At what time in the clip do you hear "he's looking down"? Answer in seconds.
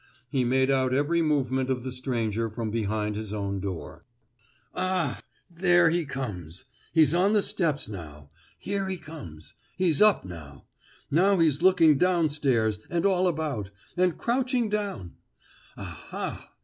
11.37-12.29